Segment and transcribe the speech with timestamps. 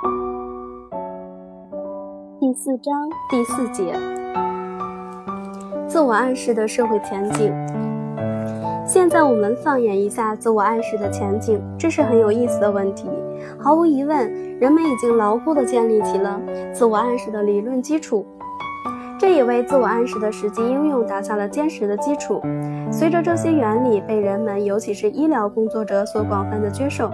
[0.00, 0.08] 第
[2.54, 3.94] 四章第四节：
[5.86, 7.52] 自我暗示的社会前景。
[8.86, 13.10] 现在我们放眼一下自我暗示的前景，这是很有意思的问题。
[13.58, 16.40] 毫无疑问，人们已经牢固地建立起了
[16.72, 18.24] 自我暗示的理论基础。
[19.20, 22.40] 这也为自我暗示的实际应用打下了坚实的基础。
[22.90, 27.10] 随着这些原理被人们，尤其是医疗工作者所广泛的接受，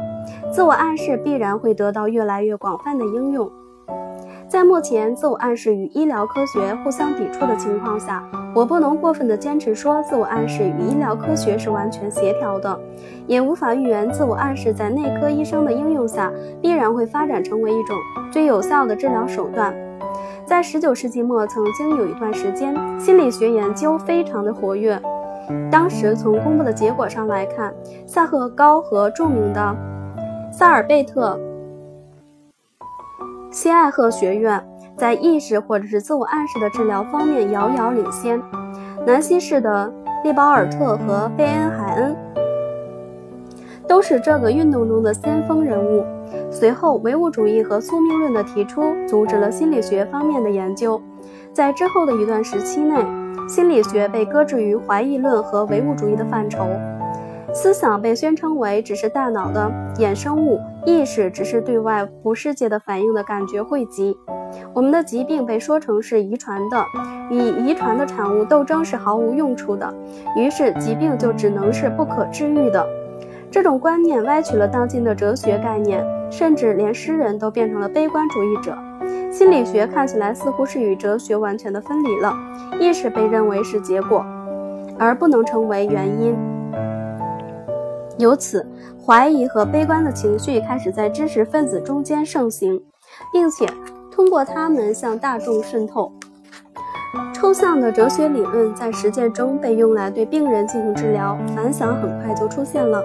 [0.53, 3.51] 自我暗示必然会得到越来越广泛的应用。
[4.49, 8.23] 在目前自我暗示与医疗科学互相抵触的情况下，
[8.55, 12.79] 我不能过分的坚持说自我暗示与医疗科学是完全协调的，
[13.27, 16.33] 也无法预言自我暗示在内科医生的应用下
[16.63, 17.97] 必然会发展成为一种
[18.31, 19.75] 最有效的治疗手段。
[20.45, 25.01] 在十九世纪末，曾经有一段时间，心理学研究非常的活跃。
[25.73, 27.75] 当时从公布的结果上来看，
[28.07, 29.77] 萨赫高和著名的
[30.53, 31.39] 萨尔贝特
[33.57, 34.63] 西艾赫学院
[34.99, 38.39] 在意识或者是自我暗示的治疗方面遥遥领先。
[39.07, 39.91] 南希市的
[40.23, 42.15] 利保尔特和贝恩海恩
[43.89, 46.05] 都是这个运动中的先锋人物。
[46.51, 51.01] 随后，唯物主义和宿命论的提出阻止了心理学方面的研究。
[51.55, 52.95] 在之后的一段时期内，
[53.49, 56.67] 心理学被搁置于怀疑论和唯物主义的范畴，
[57.55, 64.17] 思想被宣称为只是大脑的衍生物，意识只是对外部世界的反应的感觉汇集。
[64.73, 66.83] 我们的疾病被说成是遗传的，
[67.31, 69.93] 与遗传的产物斗争是毫无用处的，
[70.37, 72.87] 于是疾病就只能是不可治愈的。
[73.51, 76.03] 这种观念歪曲了当今的哲学概念。
[76.29, 78.77] 甚至连诗人都变成了悲观主义者。
[79.31, 82.35] 心理学看起来似乎是与哲学完全的分离了。
[82.81, 84.27] 意识被认为是结果，
[84.99, 86.37] 而不能成为原因。
[88.19, 88.67] 由此，
[89.07, 92.83] 怀疑和悲观的情绪开始在知识分子中间盛行，
[93.33, 93.65] 并且
[94.11, 96.11] 通过他们向大众渗透。
[97.33, 103.01] 抽象的哲学理论在实践中被用来对病人进行治疗，反响很快就出现了。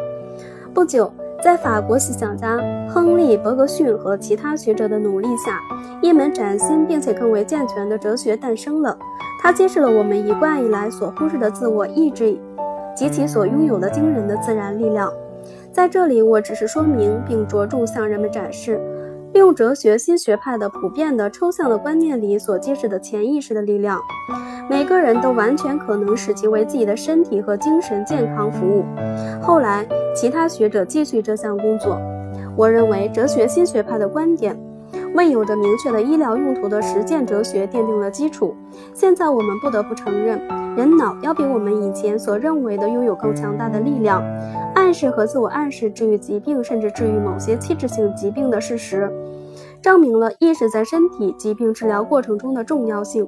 [0.74, 1.12] 不久。
[1.44, 2.56] 在法国思想家
[2.88, 5.59] 亨利·伯格逊和其他学者的努力下，
[6.00, 8.96] 一门崭新并且更为健全的哲学诞生了。
[9.42, 12.38] 它揭示了我们一贯以来所忽视的自我意志
[12.96, 15.12] 及其所拥有的惊人的自然力量。
[15.72, 18.80] 在这里，我只是说明并着重向人们展示。
[19.34, 23.98] 利用哲学新学派的普遍的抽象的观念里所揭示的潜意识的力量，
[24.70, 28.84] 每个人都完全可能使其为自己的身体和精神健康服务。
[29.42, 31.98] 后来，其他学者继续这项工作。
[32.58, 34.59] 我认为，哲学新学派的观点
[35.16, 38.53] 为有着明确的医疗用途的实践哲学奠定了基础。
[38.94, 40.38] 现在，我们不得不承认，
[40.76, 44.22] 人脑要比我们以前所认为的拥有更强大的力量。
[44.91, 49.09] 暗示和自我暗示治愈疾病，甚至治愈某些器质性疾病的事实，
[49.81, 53.25] 证明了意识在身体疾病治疗过程中的重要性。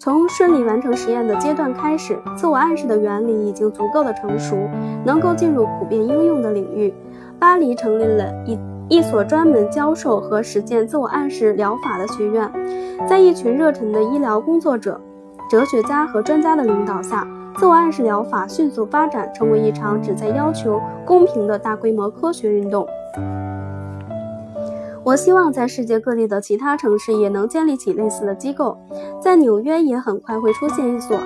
[0.00, 4.56] 从顺利完成实验的阶段开始，自我暗示的原理已经足够的成熟，
[5.04, 6.92] 能够进入普遍应用的领域。
[7.38, 8.58] 巴黎成立了一
[8.88, 12.50] 一所专门教授和实践自我暗示疗法的学院，
[13.08, 15.00] 在一群热忱的医疗工作者、
[15.48, 17.24] 哲学家和专家的领导下。
[17.60, 22.86] 自我暗示疗法迅速发展，成为一场旨在要求公平的大规模科学运动。
[25.04, 28.78] 我希望在世界各地的其他城市也能建立起类似的机构，
[29.20, 31.18] 在纽约也很快会出现一所。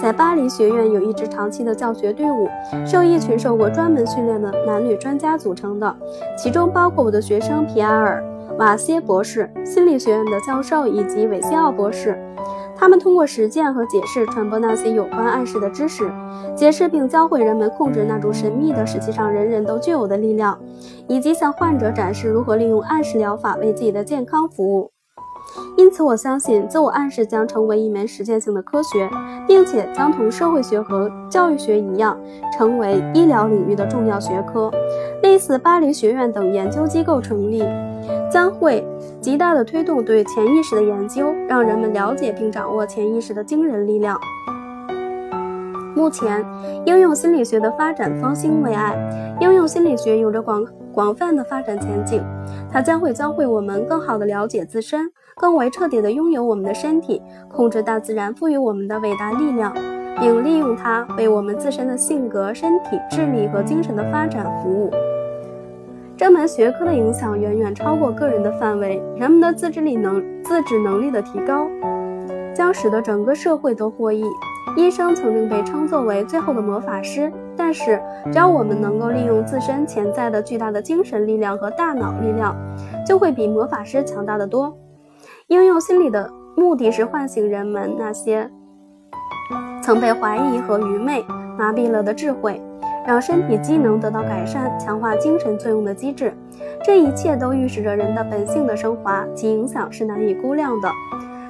[0.00, 2.48] 在巴黎学院有一支长期的教学队伍，
[2.86, 5.94] 是由一群受过专门训练的男女专家组成的，
[6.34, 8.24] 其中包括我的学生皮埃尔·
[8.56, 12.18] 瓦歇博士、心理学院的教授以及韦西奥博士。
[12.76, 16.10] 他们通过实践和解释传播那些有关暗示的知识，
[16.54, 20.58] 解释并教会人们控制那种神秘的、实际上人人都具有的力量，
[21.08, 24.90] 以及向患者展示如何利用暗示疗法为自己的健康服务。
[25.76, 29.08] 因此，我相信自我暗示将成为一门实践性的科学，
[29.46, 32.18] 并且将同社会学和教育学一样，
[32.56, 34.70] 成为医疗领域的重要学科。
[35.22, 37.62] 类似巴黎学院等研究机构成立。
[38.30, 38.86] 将会
[39.20, 44.18] 极大地推动对潜意识的研究，让人们了解并掌握潜意识的惊人力量。
[45.96, 46.44] 目前，
[46.86, 48.96] 应用心理学的发展方兴未艾，
[49.40, 52.20] 应用心理学有着广广泛的发展前景。
[52.68, 59.72] 它将会教会我们更好地了解自身，更为彻底地拥有我们的身体，控制大自然赋予我们的伟大力量，
[60.18, 64.90] 并利用它为我们自身的性格、身体、智力和精神的发展服务。
[66.24, 71.68] 这门学科的影响远远超过个人的范围，人们的自制力能、自制能力的提高，
[72.54, 74.24] 将使得整个社会都获益。
[74.74, 77.74] 医生曾经被称作为最后的魔法师，但。
[77.74, 78.00] 是，
[78.32, 82.56] 只要我们能够利用自身潜在的巨大的精神力量和大脑力量，
[83.06, 84.74] 就会比魔法师强大的多。
[85.48, 88.50] 应用心理的目的是唤醒人们那些
[89.82, 91.22] 曾被怀疑和愚昧
[91.58, 92.58] 麻痹了的智慧。
[93.06, 96.32] 让身体机能得到改善，强化精神作用的机制，
[96.84, 100.88] 这一切都预示着人的本性的升华，其影响是难以估量的。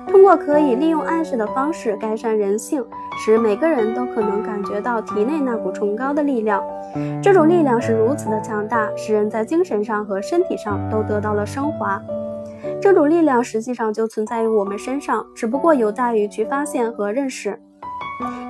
[0.09, 2.85] 通过可以利用暗示的方式改善人性，
[3.25, 6.63] 使每个人都可能感觉到体内那股崇高的力量。
[7.23, 12.01] 这种力量是如此的强大，使人在精神上和身体上都得到了升华。
[12.81, 17.59] 这种力量实际上就存在于我们身上，只不过有待于去发现和认识。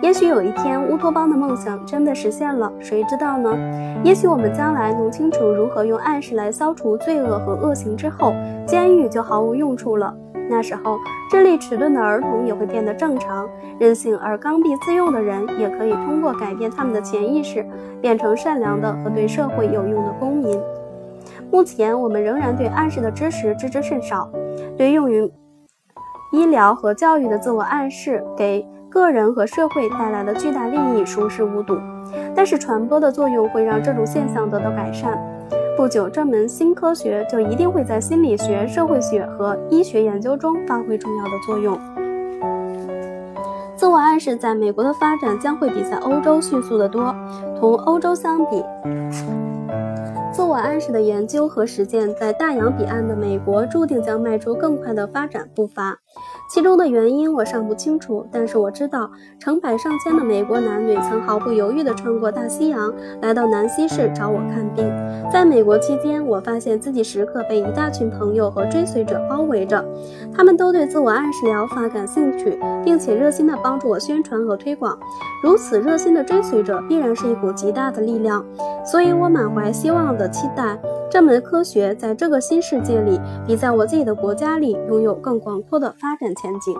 [0.02, 3.56] 也许有一天，乌托邦的梦想真的实现了，谁知道呢？
[4.04, 8.34] 也许我们将来弄清楚如何用暗示来消除罪恶和恶行之后，
[8.66, 10.14] 监狱就毫无用处了。
[10.50, 10.98] 那时候，
[11.30, 13.48] 智力迟钝的儿童也会变得正常，
[13.78, 17.66] 任性而刚愎自用的人也可以通过改变他们的潜意识，
[18.02, 20.60] 变成善良的和对社会有用的公民。
[21.50, 24.28] 目前，我们仍然对暗示的知识知之甚少，
[24.76, 25.32] 对用于
[26.32, 28.66] 医疗和教育的自我暗示给。
[28.94, 31.76] 个人和社会带来的巨大利益熟视无睹，
[32.32, 35.18] 但是传播的作用会让这种现象得到改善。
[35.76, 41.76] 不久，这门新科学就一定会在心理学、社会学和医学研究中发挥重要的作用。
[43.74, 47.12] 自我暗示在美国的发展将会比在欧洲迅速得多。
[47.58, 48.64] 同欧洲相比，
[50.34, 55.96] 自我暗示的研究和实践在大洋彼岸的美国注定将迈出更快的发展步伐。
[56.52, 59.08] 其中的原因我尚不清楚，但是我知道
[59.38, 62.92] 成百上千的美国男女曾毫不犹豫地穿过大西洋
[63.22, 64.84] 来到南希市找我看病。
[65.32, 69.84] 在美国期间，我发现自己时刻被一大群朋友和追随者包围着，
[70.36, 74.98] 他们都对自我暗示疗法感兴趣，并且热心地帮助我宣传和推广。
[75.44, 78.44] 如此热心的追随者必然是一股极大的力量，
[78.84, 80.78] 所以我满怀希望的的期待。
[81.10, 86.74] 这门科学在这个新世界里，比在我自己的国家里拥有更广阔的发展前景。